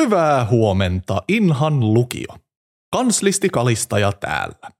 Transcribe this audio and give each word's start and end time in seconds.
Hyvää 0.00 0.44
huomenta, 0.44 1.22
Inhan 1.28 1.94
lukio. 1.94 2.36
Kanslisti 2.92 3.48
Kalistaja 3.48 4.12
täällä. 4.12 4.70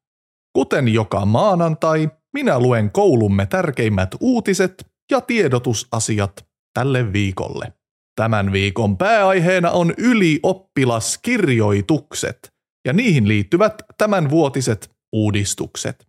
Kuten 0.53 0.89
joka 0.89 1.27
maanantai, 1.27 2.11
minä 2.33 2.61
luen 2.61 2.91
koulumme 2.91 3.47
tärkeimmät 3.47 4.15
uutiset 4.21 4.87
ja 5.11 5.21
tiedotusasiat 5.21 6.47
tälle 6.75 7.13
viikolle. 7.13 7.73
Tämän 8.17 8.53
viikon 8.53 8.97
pääaiheena 8.97 9.71
on 9.71 9.95
ylioppilaskirjoitukset 9.99 12.53
ja 12.87 12.93
niihin 12.93 13.29
liittyvät 13.29 13.83
tämänvuotiset 13.99 14.91
uudistukset. 15.13 16.07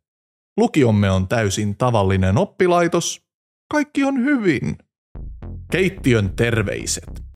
Lukiomme 0.57 1.11
on 1.11 1.27
täysin 1.27 1.77
tavallinen 1.77 2.37
oppilaitos. 2.37 3.21
Kaikki 3.71 4.03
on 4.03 4.23
hyvin. 4.23 4.77
Keittiön 5.71 6.35
terveiset. 6.35 7.30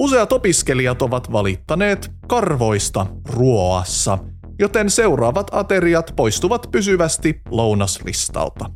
Useat 0.00 0.32
opiskelijat 0.32 1.02
ovat 1.02 1.32
valittaneet 1.32 2.10
karvoista 2.26 3.06
ruoassa, 3.28 4.18
joten 4.58 4.90
seuraavat 4.90 5.46
ateriat 5.52 6.12
poistuvat 6.16 6.68
pysyvästi 6.72 7.40
lounaslistalta. 7.50 8.70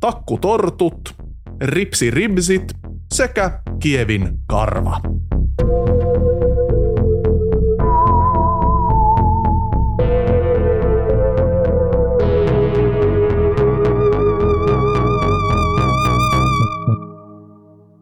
Takkutortut, 0.00 1.14
ripsiribsit 1.60 2.72
sekä 3.14 3.62
kievin 3.80 4.38
karva. 4.46 5.00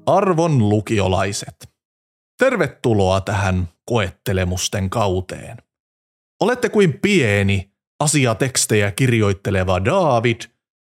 Arvon 0.07 0.69
lukiolaiset. 0.69 1.72
Tervetuloa 2.43 3.21
tähän 3.21 3.69
koettelemusten 3.85 4.91
kauteen. 4.91 5.57
Olette 6.41 6.69
kuin 6.69 6.99
pieni, 7.03 7.73
asiatekstejä 8.01 8.91
kirjoitteleva 8.91 9.85
David 9.85 10.41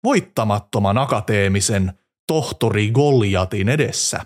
voittamattoman 0.04 0.98
akateemisen 0.98 1.94
tohtori 2.28 2.92
Goliatin 2.92 3.70
edessä. 3.70 4.26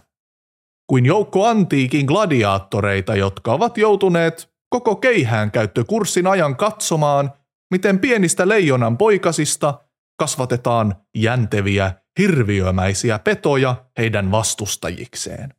Kuin 0.87 1.05
joukko 1.05 1.45
antiikin 1.45 2.05
gladiaattoreita, 2.05 3.15
jotka 3.15 3.53
ovat 3.53 3.77
joutuneet 3.77 4.51
koko 4.69 4.95
keihään 4.95 5.51
käyttökurssin 5.51 6.27
ajan 6.27 6.55
katsomaan, 6.55 7.33
miten 7.71 7.99
pienistä 7.99 8.47
leijonan 8.47 8.97
poikasista 8.97 9.79
kasvatetaan 10.19 10.95
jänteviä, 11.15 11.93
hirviömäisiä 12.19 13.19
petoja 13.19 13.85
heidän 13.97 14.31
vastustajikseen. 14.31 15.58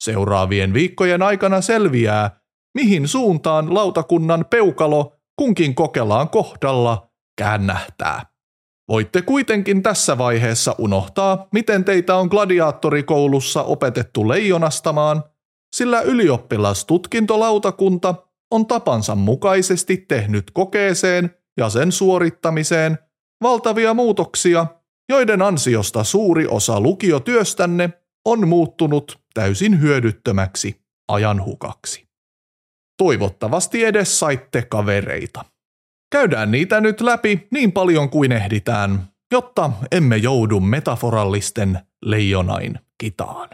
Seuraavien 0.00 0.74
viikkojen 0.74 1.22
aikana 1.22 1.60
selviää, 1.60 2.40
mihin 2.74 3.08
suuntaan 3.08 3.74
lautakunnan 3.74 4.44
peukalo 4.50 5.16
kunkin 5.36 5.74
kokelaan 5.74 6.28
kohdalla 6.28 7.10
käännähtää. 7.36 8.26
Voitte 8.88 9.22
kuitenkin 9.22 9.82
tässä 9.82 10.18
vaiheessa 10.18 10.74
unohtaa, 10.78 11.48
miten 11.52 11.84
teitä 11.84 12.16
on 12.16 12.26
gladiaattorikoulussa 12.26 13.62
opetettu 13.62 14.28
leijonastamaan, 14.28 15.24
sillä 15.76 16.00
ylioppilastutkintolautakunta 16.00 18.14
on 18.50 18.66
tapansa 18.66 19.14
mukaisesti 19.14 19.96
tehnyt 19.96 20.50
kokeeseen 20.50 21.36
ja 21.56 21.68
sen 21.68 21.92
suorittamiseen 21.92 22.98
valtavia 23.42 23.94
muutoksia, 23.94 24.66
joiden 25.08 25.42
ansiosta 25.42 26.04
suuri 26.04 26.46
osa 26.46 26.80
lukiotyöstänne 26.80 27.99
on 28.24 28.48
muuttunut 28.48 29.20
täysin 29.34 29.80
hyödyttömäksi 29.80 30.80
ajanhukaksi. 31.08 32.08
Toivottavasti 32.98 33.84
edes 33.84 34.18
saitte 34.18 34.62
kavereita. 34.62 35.44
Käydään 36.12 36.50
niitä 36.50 36.80
nyt 36.80 37.00
läpi 37.00 37.48
niin 37.50 37.72
paljon 37.72 38.10
kuin 38.10 38.32
ehditään, 38.32 39.08
jotta 39.32 39.70
emme 39.92 40.16
joudu 40.16 40.60
metaforallisten 40.60 41.80
leijonain 42.04 42.78
kitaan. 42.98 43.48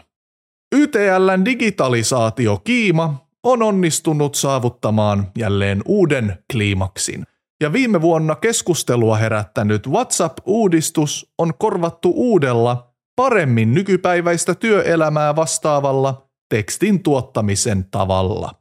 YTLn 0.75 1.45
digitalisaatio-kiima 1.45 3.27
on 3.43 3.61
onnistunut 3.61 4.35
saavuttamaan 4.35 5.31
jälleen 5.37 5.81
uuden 5.85 6.43
kliimaksin, 6.51 7.23
ja 7.61 7.73
viime 7.73 8.01
vuonna 8.01 8.35
keskustelua 8.35 9.17
herättänyt 9.17 9.87
WhatsApp-uudistus 9.87 11.31
on 11.37 11.53
korvattu 11.59 12.13
uudella 12.15 12.93
paremmin 13.17 13.73
nykypäiväistä 13.73 14.55
työelämää 14.55 15.35
vastaavalla 15.35 16.29
tekstin 16.49 17.03
tuottamisen 17.03 17.85
tavalla. 17.91 18.51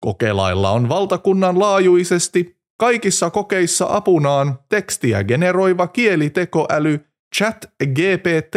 Kokelailla 0.00 0.70
on 0.70 0.88
valtakunnan 0.88 1.58
laajuisesti 1.58 2.56
kaikissa 2.78 3.30
kokeissa 3.30 3.86
apunaan 3.90 4.58
tekstiä 4.68 5.24
generoiva 5.24 5.86
kielitekoäly 5.86 7.06
ChatGPT. 7.36 8.56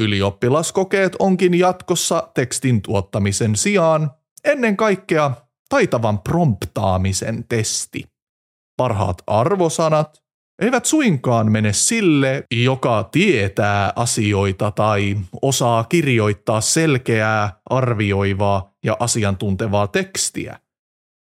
Ylioppilaskokeet 0.00 1.16
onkin 1.18 1.58
jatkossa 1.58 2.28
tekstin 2.34 2.82
tuottamisen 2.82 3.56
sijaan 3.56 4.10
ennen 4.44 4.76
kaikkea 4.76 5.30
taitavan 5.68 6.18
promptaamisen 6.18 7.44
testi. 7.48 8.04
Parhaat 8.76 9.22
arvosanat, 9.26 10.22
eivät 10.60 10.84
suinkaan 10.84 11.52
mene 11.52 11.72
sille, 11.72 12.44
joka 12.50 13.08
tietää 13.12 13.92
asioita 13.96 14.70
tai 14.70 15.16
osaa 15.42 15.84
kirjoittaa 15.84 16.60
selkeää, 16.60 17.60
arvioivaa 17.70 18.74
ja 18.84 18.96
asiantuntevaa 19.00 19.86
tekstiä, 19.86 20.58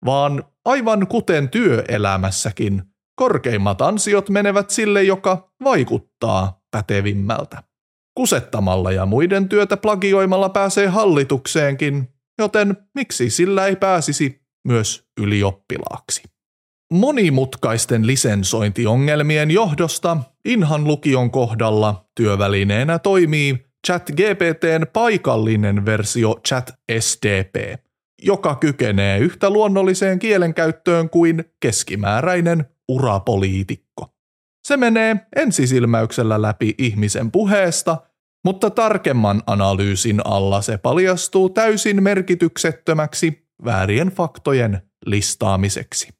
vaan 0.04 0.44
aivan 0.65 1.06
kuten 1.06 1.48
työelämässäkin, 1.48 2.82
korkeimmat 3.16 3.82
ansiot 3.82 4.28
menevät 4.28 4.71
sille, 4.71 5.03
joka 5.03 5.50
vaikuttaa 5.65 6.60
pätevimmältä. 6.71 7.62
Kusettamalla 8.15 8.93
ja 8.93 9.06
muiden 9.06 9.48
työtä 9.48 9.77
plagioimalla 9.77 10.48
pääsee 10.48 10.87
hallitukseenkin, 10.87 12.09
joten 12.38 12.77
miksi 12.94 13.31
sillä 13.31 13.66
ei 13.66 13.77
pääsisi 13.77 14.43
myös 14.69 15.04
ylioppilaaksi? 15.21 16.22
Monimutkaisten 16.93 18.06
lisensointiongelmien 18.06 19.50
johdosta 19.50 20.16
Inhan 20.44 20.84
lukion 20.84 21.31
kohdalla 21.31 22.04
työvälineenä 22.15 22.99
toimii 22.99 23.66
ChatGPTn 23.87 24.87
paikallinen 24.93 25.87
versio 25.87 26.37
ChatSDP, 26.48 27.81
joka 28.22 28.54
kykenee 28.54 29.19
yhtä 29.19 29.50
luonnolliseen 29.50 30.19
kielenkäyttöön 30.19 31.10
kuin 31.10 31.44
keskimääräinen 31.60 32.65
urapoliitikko. 32.88 34.15
Se 34.66 34.77
menee 34.77 35.16
ensisilmäyksellä 35.37 36.43
läpi 36.43 36.75
ihmisen 36.78 37.31
puheesta, 37.31 37.97
mutta 38.44 38.71
tarkemman 38.71 39.43
analyysin 39.47 40.21
alla 40.25 40.62
se 40.62 40.78
paljastuu 40.78 41.50
täysin 41.50 42.03
merkityksettömäksi 42.03 43.47
väärien 43.65 44.09
faktojen 44.09 44.82
listaamiseksi. 45.06 46.17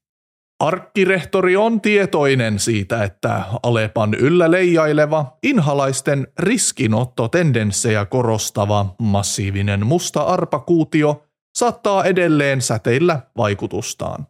Arkkirehtori 0.61 1.57
on 1.57 1.81
tietoinen 1.81 2.59
siitä, 2.59 3.05
että 3.05 3.45
Alepan 3.63 4.15
yllä 4.15 4.51
leijaileva, 4.51 5.37
inhalaisten 5.43 6.27
riskinottotendenssejä 6.39 8.05
korostava 8.05 8.95
massiivinen 8.99 9.87
musta 9.87 10.23
arpakuutio 10.23 11.25
saattaa 11.59 12.05
edelleen 12.05 12.63
säteillä 12.63 13.21
vaikutustaan. 13.37 14.27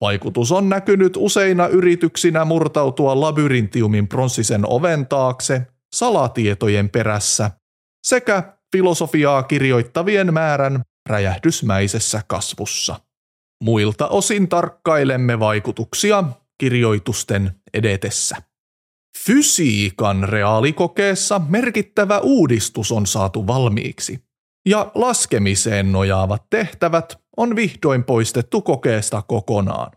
Vaikutus 0.00 0.52
on 0.52 0.68
näkynyt 0.68 1.16
useina 1.16 1.66
yrityksinä 1.66 2.44
murtautua 2.44 3.20
labyrintiumin 3.20 4.08
pronssisen 4.08 4.62
oven 4.66 5.06
taakse 5.06 5.66
salatietojen 5.94 6.90
perässä 6.90 7.50
sekä 8.06 8.42
filosofiaa 8.72 9.42
kirjoittavien 9.42 10.34
määrän 10.34 10.82
räjähdysmäisessä 11.08 12.22
kasvussa. 12.26 13.09
Muilta 13.64 14.08
osin 14.08 14.48
tarkkailemme 14.48 15.38
vaikutuksia 15.38 16.24
kirjoitusten 16.58 17.50
edetessä. 17.74 18.36
Fysiikan 19.18 20.28
reaalikokeessa 20.28 21.40
merkittävä 21.48 22.18
uudistus 22.18 22.92
on 22.92 23.06
saatu 23.06 23.46
valmiiksi, 23.46 24.24
ja 24.66 24.90
laskemiseen 24.94 25.92
nojaavat 25.92 26.50
tehtävät 26.50 27.20
on 27.36 27.56
vihdoin 27.56 28.04
poistettu 28.04 28.62
kokeesta 28.62 29.22
kokonaan. 29.22 29.92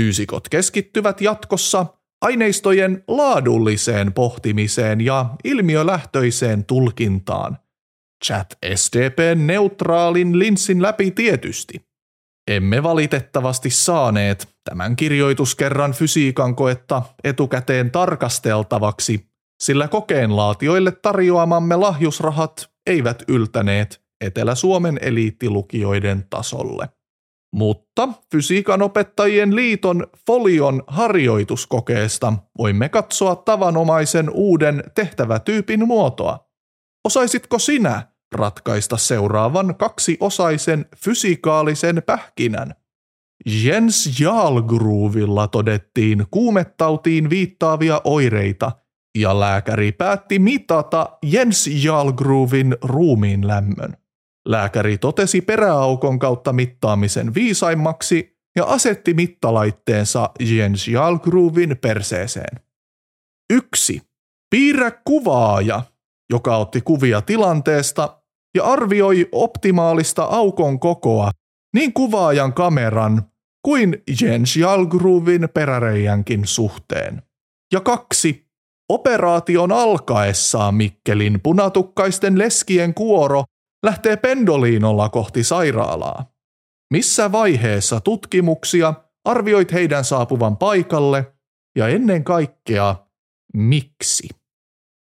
Fyysikot 0.00 0.48
keskittyvät 0.48 1.20
jatkossa 1.20 1.86
aineistojen 2.20 3.04
laadulliseen 3.08 4.12
pohtimiseen 4.12 5.00
ja 5.00 5.26
ilmiölähtöiseen 5.44 6.64
tulkintaan. 6.64 7.58
Chat 8.24 8.58
SDPn 8.74 9.46
neutraalin 9.46 10.38
linssin 10.38 10.82
läpi 10.82 11.10
tietysti– 11.10 11.82
emme 12.50 12.82
valitettavasti 12.82 13.70
saaneet 13.70 14.48
tämän 14.64 14.96
kirjoituskerran 14.96 15.92
fysiikan 15.92 16.56
koetta 16.56 17.02
etukäteen 17.24 17.90
tarkasteltavaksi, 17.90 19.26
sillä 19.62 19.88
kokeenlaatioille 19.88 20.92
tarjoamamme 20.92 21.76
lahjusrahat 21.76 22.70
eivät 22.86 23.22
yltäneet 23.28 24.02
Etelä-Suomen 24.20 24.98
eliittilukioiden 25.02 26.26
tasolle. 26.30 26.88
Mutta 27.54 28.08
fysiikan 28.32 28.82
opettajien 28.82 29.56
liiton 29.56 30.06
Folion 30.26 30.82
harjoituskokeesta 30.86 32.32
voimme 32.58 32.88
katsoa 32.88 33.36
tavanomaisen 33.36 34.30
uuden 34.30 34.84
tehtävätyypin 34.94 35.86
muotoa. 35.86 36.48
Osaisitko 37.04 37.58
sinä 37.58 38.11
ratkaista 38.32 38.96
seuraavan 38.96 39.74
kaksiosaisen 39.74 40.86
fysikaalisen 40.96 42.02
pähkinän? 42.06 42.74
Jens 43.46 44.20
Jalgroovilla 44.20 45.48
todettiin 45.48 46.26
kuumettautiin 46.30 47.30
viittaavia 47.30 48.00
oireita 48.04 48.72
ja 49.18 49.40
lääkäri 49.40 49.92
päätti 49.92 50.38
mitata 50.38 51.18
Jens 51.22 51.70
Jalgroovin 51.84 52.76
ruumiin 52.82 53.48
lämmön. 53.48 53.96
Lääkäri 54.48 54.98
totesi 54.98 55.40
peräaukon 55.40 56.18
kautta 56.18 56.52
mittaamisen 56.52 57.34
viisaimmaksi 57.34 58.38
ja 58.56 58.64
asetti 58.64 59.14
mittalaitteensa 59.14 60.30
Jens 60.40 60.88
Jalgroovin 60.88 61.78
perseeseen. 61.80 62.60
1. 63.52 64.02
Piirrä 64.50 64.90
kuvaaja, 65.04 65.82
joka 66.30 66.56
otti 66.56 66.80
kuvia 66.80 67.22
tilanteesta 67.22 68.21
ja 68.54 68.64
arvioi 68.64 69.28
optimaalista 69.32 70.24
aukon 70.24 70.80
kokoa 70.80 71.30
niin 71.74 71.92
kuvaajan 71.92 72.52
kameran 72.52 73.22
kuin 73.64 74.02
Jens 74.20 74.56
Jalgroovin 74.56 75.48
peräreijänkin 75.54 76.46
suhteen. 76.46 77.22
Ja 77.72 77.80
kaksi. 77.80 78.52
Operaation 78.88 79.72
alkaessaan 79.72 80.74
Mikkelin 80.74 81.40
punatukkaisten 81.42 82.38
leskien 82.38 82.94
kuoro 82.94 83.44
lähtee 83.82 84.16
pendoliinolla 84.16 85.08
kohti 85.08 85.44
sairaalaa. 85.44 86.32
Missä 86.92 87.32
vaiheessa 87.32 88.00
tutkimuksia 88.00 88.94
arvioit 89.24 89.72
heidän 89.72 90.04
saapuvan 90.04 90.56
paikalle 90.56 91.34
ja 91.76 91.88
ennen 91.88 92.24
kaikkea 92.24 92.96
miksi? 93.54 94.28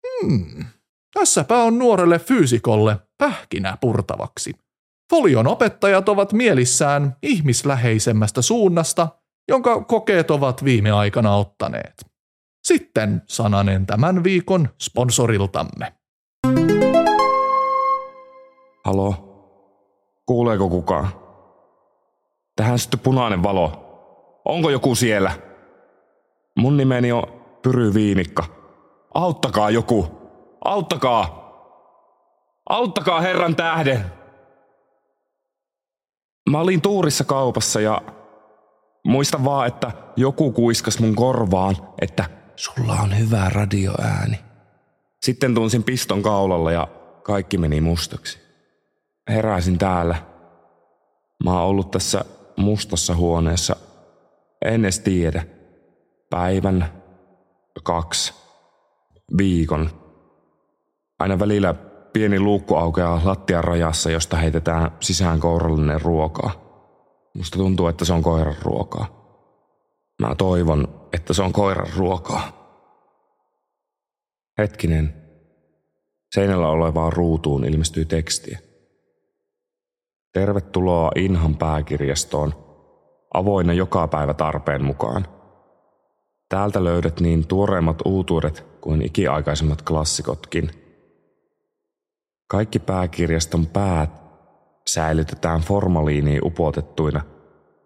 Hmm, 0.08 0.66
tässäpä 1.14 1.64
on 1.64 1.80
nuorelle 1.80 2.20
fyysikolle 2.20 2.98
pähkinä 3.18 3.78
purtavaksi. 3.82 4.54
Folion 5.10 5.48
opettajat 5.48 6.10
ovat 6.10 6.34
mielissään 6.34 7.16
ihmisläheisemmästä 7.24 8.42
suunnasta, 8.42 9.08
jonka 9.48 9.84
kokeet 9.84 10.32
ovat 10.32 10.64
viime 10.64 10.92
aikana 10.92 11.36
ottaneet. 11.36 12.06
Sitten 12.64 13.22
sananen 13.28 13.86
tämän 13.86 14.24
viikon 14.24 14.70
sponsoriltamme. 14.82 15.94
Halo? 18.86 19.30
Kuuleeko 20.26 20.70
kukaan? 20.70 21.08
Tähän 22.56 22.80
sitten 22.80 23.00
punainen 23.00 23.44
valo. 23.44 23.80
Onko 24.46 24.70
joku 24.70 24.96
siellä? 24.96 25.32
Mun 26.58 26.78
nimeni 26.78 27.12
on 27.12 27.24
Pyry 27.62 27.94
Viinikka. 27.94 28.44
Auttakaa 29.14 29.70
joku! 29.70 30.23
Auttakaa! 30.66 31.44
Auttakaa 32.70 33.22
herran 33.22 33.56
tähden! 33.56 34.06
Mä 36.50 36.60
olin 36.60 36.82
tuurissa 36.82 37.24
kaupassa 37.24 37.82
ja 37.82 38.02
muista 39.06 39.44
vaan, 39.44 39.68
että 39.68 39.92
joku 40.16 40.52
kuiskas 40.52 41.00
mun 41.00 41.16
korvaan, 41.16 41.76
että 42.02 42.30
sulla 42.56 42.94
on 42.94 43.20
hyvä 43.20 43.50
radioääni. 43.50 44.40
Sitten 45.24 45.56
tunsin 45.56 45.84
piston 45.84 46.22
kaulalla 46.22 46.72
ja 46.72 46.88
kaikki 47.24 47.58
meni 47.58 47.82
mustaksi. 47.82 48.40
Heräsin 49.30 49.78
täällä. 49.78 50.16
Mä 51.44 51.52
oon 51.52 51.70
ollut 51.70 51.92
tässä 51.92 52.26
mustassa 52.58 53.16
huoneessa. 53.16 53.76
En 54.66 54.86
edes 54.86 55.00
tiedä. 55.00 55.46
Päivän, 56.30 57.04
kaksi, 57.84 58.34
viikon. 59.38 60.03
Aina 61.24 61.40
välillä 61.40 61.74
pieni 62.14 62.40
luukku 62.40 62.76
aukeaa 62.76 63.22
lattian 63.24 63.64
rajassa, 63.64 64.12
josta 64.12 64.38
heitetään 64.38 64.92
sisään 65.00 65.40
kourallinen 65.40 66.02
ruokaa. 66.02 66.52
Musta 67.36 67.58
tuntuu, 67.58 67.88
että 67.88 68.06
se 68.06 68.14
on 68.14 68.24
koiran 68.24 68.56
ruokaa. 68.62 69.06
Mä 70.22 70.36
toivon, 70.36 71.08
että 71.14 71.34
se 71.34 71.42
on 71.42 71.54
koiran 71.54 71.88
ruokaa. 71.98 72.52
Hetkinen. 74.58 75.14
Seinällä 76.36 76.68
olevaan 76.68 77.14
ruutuun 77.14 77.66
ilmestyy 77.66 78.06
tekstiä. 78.06 78.60
Tervetuloa 80.34 81.12
Inhan 81.16 81.56
pääkirjastoon. 81.56 82.54
Avoinna 83.34 83.74
joka 83.74 84.08
päivä 84.08 84.34
tarpeen 84.34 84.84
mukaan. 84.84 85.28
Täältä 86.50 86.84
löydät 86.84 87.20
niin 87.20 87.48
tuoreimmat 87.48 88.02
uutuudet 88.06 88.66
kuin 88.82 89.02
ikiaikaisemmat 89.02 89.82
klassikotkin– 89.82 90.72
kaikki 92.54 92.80
pääkirjaston 92.80 93.68
päät 93.68 94.10
säilytetään 94.88 95.62
formaliiniin 95.62 96.46
upotettuina 96.46 97.22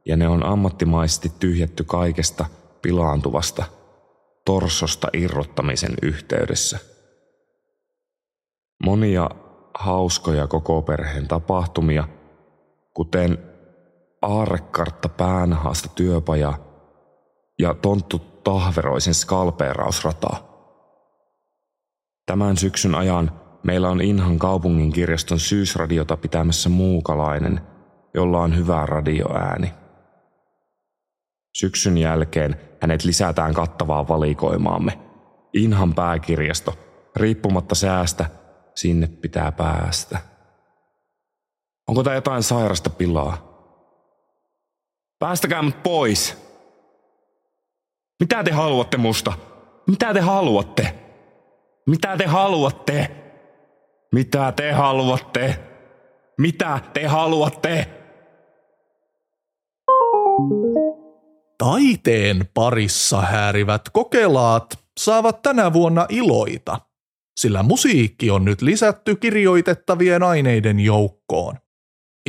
ja 0.05 0.17
ne 0.17 0.27
on 0.27 0.45
ammattimaisesti 0.45 1.31
tyhjätty 1.39 1.83
kaikesta 1.83 2.45
pilaantuvasta 2.81 3.65
torsosta 4.45 5.07
irrottamisen 5.13 5.93
yhteydessä. 6.01 6.79
Monia 8.83 9.29
hauskoja 9.73 10.47
koko 10.47 10.81
perheen 10.81 11.27
tapahtumia, 11.27 12.07
kuten 12.93 13.37
aarrekartta 14.21 15.09
päänahasta 15.09 15.89
työpaja 15.95 16.53
ja 17.59 17.73
tonttu 17.73 18.19
tahveroisen 18.19 19.13
skalpeerausrata. 19.13 20.29
Tämän 22.25 22.57
syksyn 22.57 22.95
ajan 22.95 23.46
Meillä 23.67 23.89
on 23.89 24.01
Inhan 24.01 24.39
kaupungin 24.39 24.93
kirjaston 24.93 25.39
syysradiota 25.39 26.17
pitämässä 26.17 26.69
muukalainen, 26.69 27.61
jolla 28.13 28.41
on 28.41 28.55
hyvä 28.55 28.85
radioääni. 28.85 29.73
Syksyn 31.57 31.97
jälkeen 31.97 32.55
hänet 32.81 33.03
lisätään 33.03 33.53
kattavaa 33.53 34.07
valikoimaamme. 34.07 34.99
Inhan 35.53 35.93
pääkirjasto, 35.95 36.77
riippumatta 37.15 37.75
säästä, 37.75 38.25
sinne 38.75 39.07
pitää 39.07 39.51
päästä. 39.51 40.19
Onko 41.87 42.03
tämä 42.03 42.15
jotain 42.15 42.43
sairasta 42.43 42.89
pilaa? 42.89 43.37
Päästäkää 45.19 45.61
mut 45.61 45.83
pois! 45.83 46.37
Mitä 48.19 48.43
te 48.43 48.51
haluatte 48.51 48.97
musta? 48.97 49.33
Mitä 49.87 50.13
te 50.13 50.19
haluatte? 50.19 50.95
Mitä 51.85 52.17
te 52.17 52.25
haluatte? 52.25 53.26
Mitä 54.11 54.53
te 54.55 54.71
haluatte? 54.71 55.59
Mitä 56.37 56.79
te 56.93 57.07
haluatte? 57.07 57.87
Taiteen 61.57 62.49
parissa 62.53 63.21
häärivät 63.21 63.81
kokelaat 63.93 64.79
saavat 64.99 65.41
tänä 65.41 65.73
vuonna 65.73 66.05
iloita, 66.09 66.79
sillä 67.39 67.63
musiikki 67.63 68.31
on 68.31 68.45
nyt 68.45 68.61
lisätty 68.61 69.15
kirjoitettavien 69.15 70.23
aineiden 70.23 70.79
joukkoon. 70.79 71.55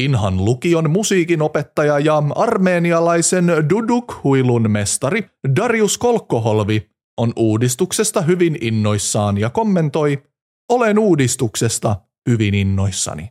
Inhan 0.01 0.45
lukion 0.45 0.91
musiikinopettaja 0.91 1.99
ja 1.99 2.23
armeenialaisen 2.35 3.47
duduk-huilun 3.71 4.71
mestari 4.71 5.31
Darius 5.57 5.99
Kolkkoholvi 5.99 6.91
on 7.19 7.33
uudistuksesta 7.37 8.21
hyvin 8.21 8.59
innoissaan 8.61 9.39
ja 9.39 9.51
kommentoi, 9.51 10.23
olen 10.69 10.99
uudistuksesta 10.99 11.97
hyvin 12.29 12.55
innoissani. 12.55 13.29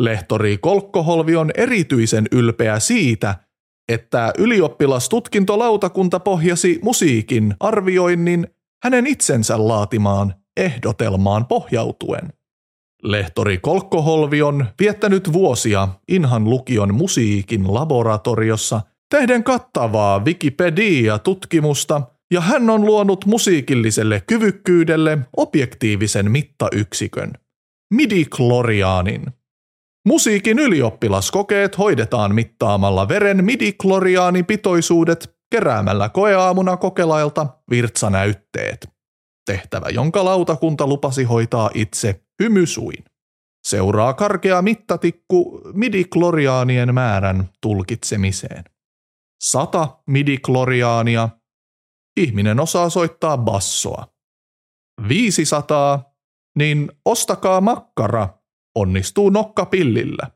Lehtori 0.00 0.58
Kolkkoholvi 0.58 1.36
on 1.36 1.50
erityisen 1.56 2.28
ylpeä 2.32 2.80
siitä, 2.80 3.34
että 3.88 4.32
ylioppilastutkintolautakunta 4.38 6.20
pohjasi 6.20 6.78
musiikin 6.82 7.54
arvioinnin 7.60 8.46
hänen 8.84 9.06
itsensä 9.06 9.68
laatimaan 9.68 10.34
ehdotelmaan 10.56 11.46
pohjautuen. 11.46 12.32
Lehtori 13.02 13.58
Kolkkoholvi 13.58 14.42
on 14.42 14.66
viettänyt 14.80 15.32
vuosia 15.32 15.88
Inhan 16.08 16.50
lukion 16.50 16.94
musiikin 16.94 17.74
laboratoriossa 17.74 18.80
tehden 19.10 19.44
kattavaa 19.44 20.18
Wikipedia-tutkimusta– 20.24 22.02
ja 22.34 22.40
hän 22.40 22.70
on 22.70 22.86
luonut 22.86 23.26
musiikilliselle 23.26 24.22
kyvykkyydelle 24.26 25.18
objektiivisen 25.36 26.30
mittayksikön, 26.30 27.32
midikloriaanin. 27.94 29.26
Musiikin 30.06 30.58
ylioppilaskokeet 30.58 31.78
hoidetaan 31.78 32.34
mittaamalla 32.34 33.08
veren 33.08 33.44
midikloriaanipitoisuudet 33.44 35.36
keräämällä 35.50 36.08
koeaamuna 36.08 36.76
kokelailta 36.76 37.46
virtsanäytteet. 37.70 38.88
Tehtävä, 39.46 39.88
jonka 39.88 40.24
lautakunta 40.24 40.86
lupasi 40.86 41.24
hoitaa 41.24 41.70
itse 41.74 42.20
hymysuin. 42.42 43.04
Seuraa 43.66 44.14
karkea 44.14 44.62
mittatikku 44.62 45.60
midikloriaanien 45.74 46.94
määrän 46.94 47.48
tulkitsemiseen. 47.60 48.64
Sata 49.42 49.98
midikloriaania. 50.06 51.28
Ihminen 52.16 52.60
osaa 52.60 52.90
soittaa 52.90 53.38
bassoa. 53.38 54.14
500, 55.08 56.14
niin 56.58 56.92
ostakaa 57.04 57.60
makkara, 57.60 58.28
onnistuu 58.74 59.30
nokkapillillä. 59.30 60.30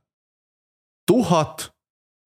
Tuhat, 1.07 1.75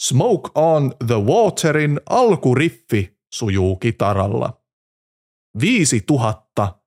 Smoke 0.03 0.51
on 0.55 0.93
the 1.07 1.15
Waterin 1.15 2.01
alkuriffi 2.11 3.19
sujuu 3.35 3.77
kitaralla. 3.77 4.63
Viisi 5.61 6.01
tuhatta, 6.01 6.79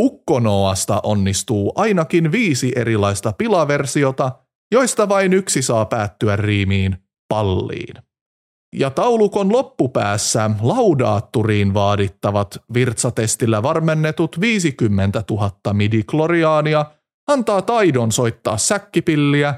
Ukkonoasta 0.00 1.00
onnistuu 1.02 1.72
ainakin 1.76 2.32
viisi 2.32 2.72
erilaista 2.76 3.32
pilaversiota, 3.32 4.32
joista 4.72 5.08
vain 5.08 5.32
yksi 5.32 5.62
saa 5.62 5.84
päättyä 5.84 6.36
riimiin 6.36 6.96
palliin. 7.28 8.09
Ja 8.76 8.90
taulukon 8.90 9.52
loppupäässä 9.52 10.50
laudaatturiin 10.60 11.74
vaadittavat 11.74 12.62
virtsatestillä 12.74 13.62
varmennetut 13.62 14.40
50 14.40 15.24
000 15.30 15.50
midikloriaania 15.72 16.84
antaa 17.28 17.62
taidon 17.62 18.12
soittaa 18.12 18.56
säkkipilliä 18.56 19.54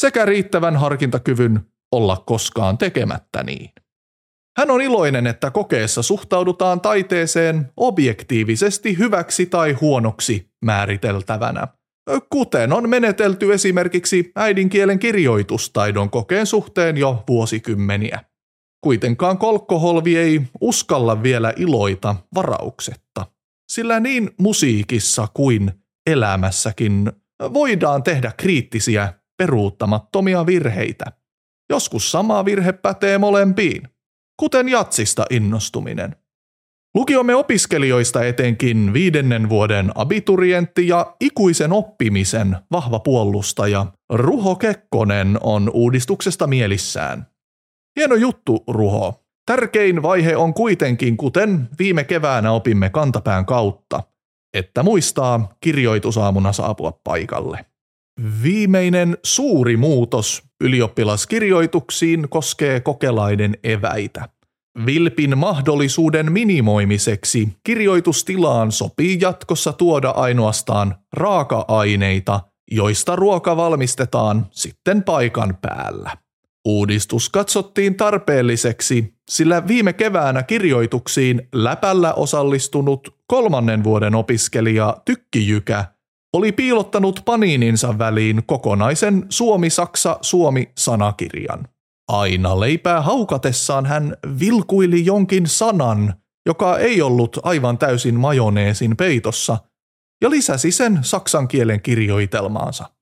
sekä 0.00 0.24
riittävän 0.24 0.76
harkintakyvyn 0.76 1.60
olla 1.92 2.22
koskaan 2.26 2.78
tekemättä 2.78 3.42
niin. 3.42 3.70
Hän 4.58 4.70
on 4.70 4.82
iloinen, 4.82 5.26
että 5.26 5.50
kokeessa 5.50 6.02
suhtaudutaan 6.02 6.80
taiteeseen 6.80 7.72
objektiivisesti 7.76 8.98
hyväksi 8.98 9.46
tai 9.46 9.72
huonoksi 9.72 10.50
määriteltävänä, 10.64 11.68
kuten 12.30 12.72
on 12.72 12.88
menetelty 12.88 13.52
esimerkiksi 13.52 14.32
äidinkielen 14.36 14.98
kirjoitustaidon 14.98 16.10
kokeen 16.10 16.46
suhteen 16.46 16.96
jo 16.96 17.24
vuosikymmeniä. 17.28 18.20
Kuitenkaan 18.84 19.38
kolkkoholvi 19.38 20.16
ei 20.16 20.40
uskalla 20.60 21.22
vielä 21.22 21.52
iloita 21.56 22.16
varauksetta, 22.34 23.26
sillä 23.72 24.00
niin 24.00 24.30
musiikissa 24.40 25.28
kuin 25.34 25.72
elämässäkin 26.06 27.12
voidaan 27.54 28.02
tehdä 28.02 28.32
kriittisiä, 28.36 29.14
peruuttamattomia 29.36 30.46
virheitä. 30.46 31.04
Joskus 31.70 32.10
sama 32.10 32.44
virhe 32.44 32.72
pätee 32.72 33.18
molempiin, 33.18 33.82
kuten 34.36 34.68
jatsista 34.68 35.24
innostuminen. 35.30 36.16
Lukiomme 36.94 37.34
opiskelijoista 37.34 38.24
etenkin 38.24 38.92
viidennen 38.92 39.48
vuoden 39.48 39.92
abiturientti 39.94 40.88
ja 40.88 41.16
ikuisen 41.20 41.72
oppimisen 41.72 42.56
vahva 42.72 42.98
puolustaja 42.98 43.86
Ruho 44.12 44.56
Kekkonen 44.56 45.38
on 45.40 45.70
uudistuksesta 45.72 46.46
mielissään. 46.46 47.33
Hieno 47.96 48.14
juttu, 48.14 48.64
Ruho. 48.68 49.20
Tärkein 49.46 50.02
vaihe 50.02 50.36
on 50.36 50.54
kuitenkin, 50.54 51.16
kuten 51.16 51.68
viime 51.78 52.04
keväänä 52.04 52.52
opimme 52.52 52.90
kantapään 52.90 53.46
kautta, 53.46 54.02
että 54.54 54.82
muistaa 54.82 55.52
kirjoitusaamuna 55.60 56.52
saapua 56.52 57.00
paikalle. 57.04 57.64
Viimeinen 58.42 59.18
suuri 59.22 59.76
muutos 59.76 60.42
ylioppilaskirjoituksiin 60.60 62.28
koskee 62.28 62.80
kokelaiden 62.80 63.58
eväitä. 63.64 64.28
Vilpin 64.86 65.38
mahdollisuuden 65.38 66.32
minimoimiseksi 66.32 67.48
kirjoitustilaan 67.64 68.72
sopii 68.72 69.18
jatkossa 69.20 69.72
tuoda 69.72 70.10
ainoastaan 70.10 70.94
raaka-aineita, 71.12 72.40
joista 72.70 73.16
ruoka 73.16 73.56
valmistetaan 73.56 74.46
sitten 74.50 75.02
paikan 75.02 75.58
päällä. 75.62 76.23
Uudistus 76.68 77.28
katsottiin 77.28 77.94
tarpeelliseksi, 77.94 79.14
sillä 79.30 79.68
viime 79.68 79.92
keväänä 79.92 80.42
kirjoituksiin 80.42 81.48
läpällä 81.54 82.14
osallistunut 82.14 83.16
kolmannen 83.26 83.84
vuoden 83.84 84.14
opiskelija 84.14 84.96
Tykkijykä 85.04 85.84
oli 86.34 86.52
piilottanut 86.52 87.22
paniininsa 87.24 87.98
väliin 87.98 88.42
kokonaisen 88.46 89.26
Suomi-Saksa-Suomi-sanakirjan. 89.28 91.68
Aina 92.08 92.60
leipää 92.60 93.00
haukatessaan 93.00 93.86
hän 93.86 94.16
vilkuili 94.40 95.04
jonkin 95.04 95.46
sanan, 95.46 96.14
joka 96.46 96.78
ei 96.78 97.02
ollut 97.02 97.38
aivan 97.42 97.78
täysin 97.78 98.14
majoneesin 98.14 98.96
peitossa, 98.96 99.58
ja 100.22 100.30
lisäsi 100.30 100.70
sen 100.70 100.98
saksan 101.02 101.48
kielen 101.48 101.82
kirjoitelmaansa. 101.82 102.93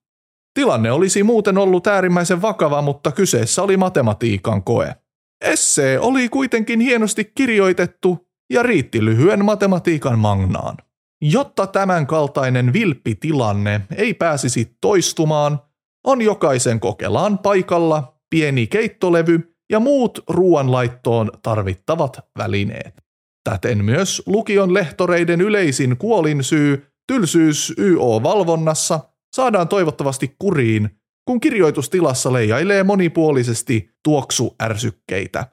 Tilanne 0.53 0.91
olisi 0.91 1.23
muuten 1.23 1.57
ollut 1.57 1.87
äärimmäisen 1.87 2.41
vakava, 2.41 2.81
mutta 2.81 3.11
kyseessä 3.11 3.63
oli 3.63 3.77
matematiikan 3.77 4.63
koe. 4.63 4.95
Essee 5.41 5.99
oli 5.99 6.29
kuitenkin 6.29 6.79
hienosti 6.79 7.31
kirjoitettu 7.35 8.27
ja 8.53 8.63
riitti 8.63 9.05
lyhyen 9.05 9.45
matematiikan 9.45 10.19
magnaan. 10.19 10.77
Jotta 11.21 11.67
tämän 11.67 12.07
kaltainen 12.07 12.73
vilppitilanne 12.73 13.81
ei 13.95 14.13
pääsisi 14.13 14.77
toistumaan, 14.81 15.59
on 16.03 16.21
jokaisen 16.21 16.79
kokelaan 16.79 17.37
paikalla 17.39 18.17
pieni 18.29 18.67
keittolevy 18.67 19.55
ja 19.69 19.79
muut 19.79 20.23
ruoanlaittoon 20.29 21.31
tarvittavat 21.43 22.19
välineet. 22.37 23.03
Täten 23.43 23.85
myös 23.85 24.23
lukion 24.25 24.73
lehtoreiden 24.73 25.41
yleisin 25.41 25.97
kuolinsyy, 25.97 26.87
tylsyys 27.07 27.73
YO-valvonnassa– 27.77 28.99
saadaan 29.33 29.67
toivottavasti 29.67 30.35
kuriin, 30.39 30.89
kun 31.25 31.39
kirjoitustilassa 31.39 32.33
leijailee 32.33 32.83
monipuolisesti 32.83 33.89
tuoksuärsykkeitä. 34.03 35.47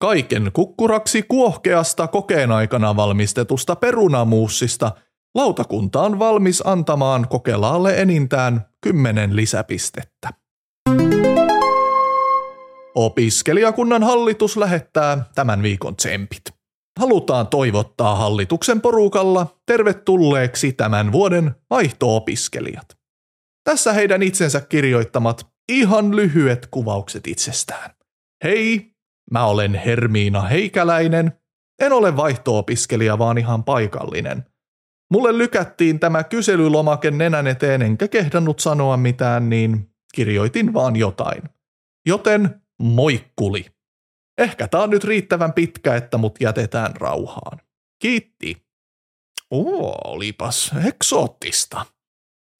Kaiken 0.00 0.50
kukkuraksi 0.52 1.22
kuohkeasta 1.22 2.08
kokeen 2.08 2.52
aikana 2.52 2.96
valmistetusta 2.96 3.76
perunamuussista 3.76 4.92
lautakunta 5.34 6.02
on 6.02 6.18
valmis 6.18 6.62
antamaan 6.66 7.28
kokelaalle 7.28 8.00
enintään 8.00 8.66
10 8.80 9.36
lisäpistettä. 9.36 10.32
Opiskelijakunnan 12.94 14.02
hallitus 14.02 14.56
lähettää 14.56 15.24
tämän 15.34 15.62
viikon 15.62 15.96
tsempit. 15.96 16.42
Halutaan 16.98 17.46
toivottaa 17.46 18.14
hallituksen 18.14 18.80
porukalla 18.80 19.46
tervetulleeksi 19.66 20.72
tämän 20.72 21.12
vuoden 21.12 21.54
vaihto-opiskelijat. 21.70 22.97
Tässä 23.68 23.92
heidän 23.92 24.22
itsensä 24.22 24.60
kirjoittamat 24.60 25.46
ihan 25.68 26.16
lyhyet 26.16 26.68
kuvaukset 26.70 27.26
itsestään. 27.26 27.90
Hei, 28.44 28.94
mä 29.30 29.46
olen 29.46 29.74
Hermiina 29.74 30.42
Heikäläinen. 30.42 31.32
En 31.82 31.92
ole 31.92 32.16
vaihto-opiskelija, 32.16 33.18
vaan 33.18 33.38
ihan 33.38 33.64
paikallinen. 33.64 34.44
Mulle 35.12 35.38
lykättiin 35.38 36.00
tämä 36.00 36.24
kyselylomake 36.24 37.10
nenän 37.10 37.46
eteen, 37.46 37.82
enkä 37.82 38.08
kehdannut 38.08 38.60
sanoa 38.60 38.96
mitään, 38.96 39.50
niin 39.50 39.90
kirjoitin 40.14 40.74
vaan 40.74 40.96
jotain. 40.96 41.42
Joten 42.06 42.62
moikkuli. 42.82 43.66
Ehkä 44.38 44.68
tää 44.68 44.80
on 44.80 44.90
nyt 44.90 45.04
riittävän 45.04 45.52
pitkä, 45.52 45.96
että 45.96 46.18
mut 46.18 46.40
jätetään 46.40 46.96
rauhaan. 46.96 47.60
Kiitti. 48.02 48.66
Oo, 49.50 49.98
olipas 50.04 50.72
eksoottista. 50.86 51.86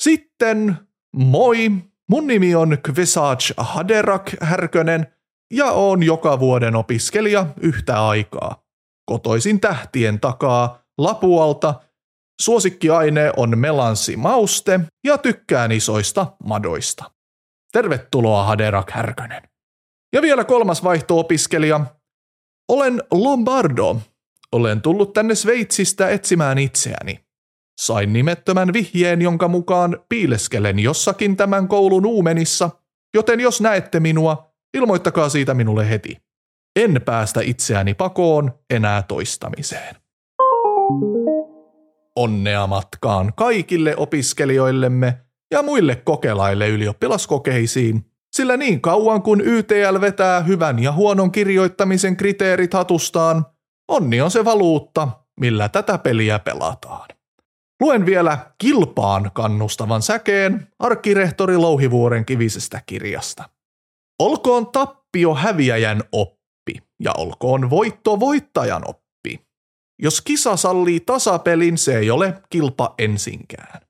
Sitten 0.02 0.87
Moi, 1.16 1.70
mun 2.08 2.26
nimi 2.26 2.54
on 2.54 2.78
Kvesaj 2.82 3.36
Haderak 3.56 4.30
Härkönen 4.40 5.06
ja 5.52 5.72
oon 5.72 6.02
joka 6.02 6.40
vuoden 6.40 6.76
opiskelija 6.76 7.46
yhtä 7.60 8.08
aikaa. 8.08 8.62
Kotoisin 9.06 9.60
tähtien 9.60 10.20
takaa 10.20 10.82
Lapualta, 10.98 11.74
suosikkiaine 12.40 13.32
on 13.36 13.58
melanssi 13.58 14.16
mauste 14.16 14.80
ja 15.04 15.18
tykkään 15.18 15.72
isoista 15.72 16.26
madoista. 16.44 17.10
Tervetuloa 17.72 18.44
Haderak 18.44 18.90
Härkönen. 18.90 19.42
Ja 20.12 20.22
vielä 20.22 20.44
kolmas 20.44 20.84
vaihto-opiskelija. 20.84 21.80
Olen 22.68 23.02
Lombardo. 23.10 23.96
Olen 24.52 24.82
tullut 24.82 25.12
tänne 25.12 25.34
Sveitsistä 25.34 26.08
etsimään 26.08 26.58
itseäni. 26.58 27.27
Sain 27.78 28.12
nimettömän 28.12 28.72
vihjeen, 28.72 29.22
jonka 29.22 29.48
mukaan 29.48 29.98
piileskelen 30.08 30.78
jossakin 30.78 31.36
tämän 31.36 31.68
koulun 31.68 32.06
uumenissa, 32.06 32.70
joten 33.14 33.40
jos 33.40 33.60
näette 33.60 34.00
minua, 34.00 34.52
ilmoittakaa 34.74 35.28
siitä 35.28 35.54
minulle 35.54 35.90
heti. 35.90 36.16
En 36.76 37.00
päästä 37.04 37.40
itseäni 37.40 37.94
pakoon 37.94 38.52
enää 38.70 39.02
toistamiseen. 39.02 39.96
Onnea 42.16 42.66
matkaan 42.66 43.32
kaikille 43.36 43.96
opiskelijoillemme 43.96 45.18
ja 45.50 45.62
muille 45.62 45.96
kokelaille 45.96 46.68
ylioppilaskokeisiin, 46.68 48.04
sillä 48.36 48.56
niin 48.56 48.80
kauan 48.80 49.22
kun 49.22 49.40
YTL 49.40 50.00
vetää 50.00 50.40
hyvän 50.40 50.78
ja 50.78 50.92
huonon 50.92 51.32
kirjoittamisen 51.32 52.16
kriteerit 52.16 52.74
hatustaan, 52.74 53.46
onni 53.88 54.20
on 54.20 54.30
se 54.30 54.44
valuutta, 54.44 55.08
millä 55.40 55.68
tätä 55.68 55.98
peliä 55.98 56.38
pelataan. 56.38 57.17
Luen 57.80 58.06
vielä 58.06 58.52
kilpaan 58.58 59.30
kannustavan 59.34 60.02
säkeen 60.02 60.68
arkkirehtori 60.78 61.56
Louhivuoren 61.56 62.24
kivisestä 62.24 62.82
kirjasta. 62.86 63.48
Olkoon 64.18 64.66
tappio 64.66 65.34
häviäjän 65.34 66.02
oppi 66.12 66.74
ja 67.00 67.12
olkoon 67.16 67.70
voitto 67.70 68.20
voittajan 68.20 68.82
oppi. 68.88 69.48
Jos 70.02 70.20
kisa 70.20 70.56
sallii 70.56 71.00
tasapelin, 71.00 71.78
se 71.78 71.98
ei 71.98 72.10
ole 72.10 72.42
kilpa 72.50 72.94
ensinkään. 72.98 73.80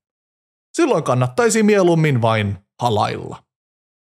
Silloin 0.77 1.05
kannattaisi 1.05 1.63
mieluummin 1.63 2.23
vain 2.23 2.59
halailla. 2.81 3.45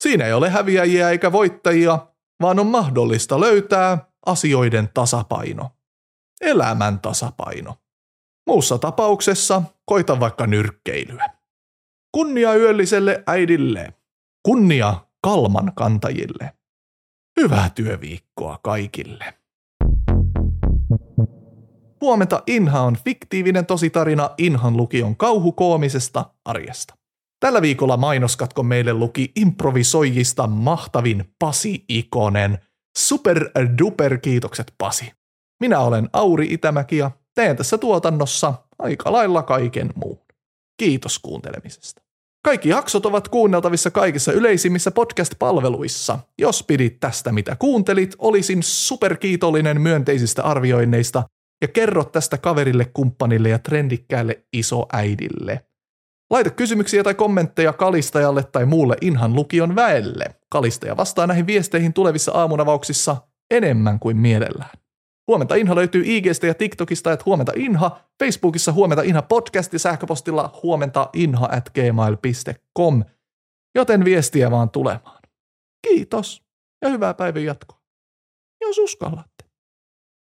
Siinä 0.02 0.24
ei 0.24 0.32
ole 0.32 0.50
häviäjiä 0.50 1.10
eikä 1.10 1.32
voittajia, 1.32 2.06
vaan 2.42 2.58
on 2.58 2.66
mahdollista 2.66 3.40
löytää 3.40 4.08
asioiden 4.26 4.88
tasapaino. 4.94 5.70
Elämän 6.40 7.00
tasapaino. 7.00 7.76
Muussa 8.48 8.78
tapauksessa 8.78 9.62
koita 9.84 10.20
vaikka 10.20 10.46
nyrkkeilyä. 10.46 11.30
Kunnia 12.12 12.54
yölliselle 12.54 13.22
äidille. 13.26 13.94
Kunnia 14.42 14.94
kalman 15.22 15.72
kantajille. 15.74 16.52
Hyvää 17.40 17.70
työviikkoa 17.74 18.58
kaikille. 18.62 19.34
Huomenta 22.00 22.42
Inha 22.46 22.80
on 22.80 22.96
fiktiivinen 23.04 23.66
tositarina 23.66 24.30
Inhan 24.38 24.76
lukion 24.76 25.16
kauhukoomisesta 25.16 26.24
arjesta. 26.44 26.94
Tällä 27.40 27.62
viikolla 27.62 27.96
mainoskatko 27.96 28.62
meille 28.62 28.92
luki 28.92 29.32
improvisoijista 29.36 30.46
mahtavin 30.46 31.34
Pasi 31.38 31.84
Ikonen. 31.88 32.58
Super 32.98 33.50
duper 33.78 34.18
kiitokset 34.18 34.74
Pasi. 34.78 35.12
Minä 35.60 35.80
olen 35.80 36.08
Auri 36.12 36.46
Itämäki 36.50 36.96
ja 36.96 37.10
teen 37.38 37.56
tässä 37.56 37.78
tuotannossa 37.78 38.54
aika 38.78 39.12
lailla 39.12 39.42
kaiken 39.42 39.90
muun. 39.94 40.18
Kiitos 40.76 41.18
kuuntelemisesta. 41.18 42.02
Kaikki 42.44 42.68
jaksot 42.68 43.06
ovat 43.06 43.28
kuunneltavissa 43.28 43.90
kaikissa 43.90 44.32
yleisimmissä 44.32 44.90
podcast-palveluissa. 44.90 46.18
Jos 46.38 46.62
pidit 46.62 47.00
tästä 47.00 47.32
mitä 47.32 47.56
kuuntelit, 47.56 48.14
olisin 48.18 48.62
superkiitollinen 48.62 49.80
myönteisistä 49.80 50.42
arvioinneista 50.42 51.22
ja 51.62 51.68
kerro 51.68 52.04
tästä 52.04 52.38
kaverille, 52.38 52.84
kumppanille 52.84 53.48
ja 53.48 53.58
trendikkäälle 53.58 54.44
isoäidille. 54.52 55.64
Laita 56.30 56.50
kysymyksiä 56.50 57.04
tai 57.04 57.14
kommentteja 57.14 57.72
kalistajalle 57.72 58.42
tai 58.42 58.66
muulle 58.66 58.96
Inhan 59.00 59.34
lukion 59.34 59.76
väelle. 59.76 60.24
Kalistaja 60.50 60.96
vastaa 60.96 61.26
näihin 61.26 61.46
viesteihin 61.46 61.92
tulevissa 61.92 62.32
aamunavauksissa 62.32 63.16
enemmän 63.50 63.98
kuin 63.98 64.16
mielellään. 64.16 64.87
Huomenta 65.28 65.54
Inha 65.54 65.74
löytyy 65.74 66.02
IGstä 66.06 66.46
ja 66.46 66.54
TikTokista, 66.54 67.12
että 67.12 67.22
huomenta 67.26 67.52
Inha, 67.56 68.00
Facebookissa 68.18 68.72
huomenta 68.72 69.02
Inha 69.02 69.22
podcast 69.22 69.72
ja 69.72 69.78
sähköpostilla 69.78 70.60
huomenta 70.62 71.10
inha 71.12 71.48
at 71.52 71.70
gmail.com, 71.70 73.04
joten 73.74 74.04
viestiä 74.04 74.50
vaan 74.50 74.70
tulemaan. 74.70 75.22
Kiitos 75.88 76.42
ja 76.82 76.88
hyvää 76.88 77.14
päivän 77.14 77.44
jatkoa. 77.44 77.80
Jos 78.60 78.78
uskallat. 78.78 79.37